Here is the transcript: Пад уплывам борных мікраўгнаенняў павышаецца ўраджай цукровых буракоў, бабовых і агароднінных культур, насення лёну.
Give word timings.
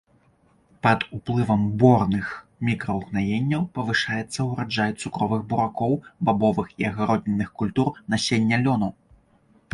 Пад 0.85 1.03
уплывам 1.17 1.65
борных 1.83 2.31
мікраўгнаенняў 2.69 3.67
павышаецца 3.75 4.39
ўраджай 4.49 4.91
цукровых 5.01 5.41
буракоў, 5.53 5.93
бабовых 6.31 6.67
і 6.81 6.91
агароднінных 6.91 7.49
культур, 7.63 7.89
насення 8.17 8.55
лёну. 8.67 8.89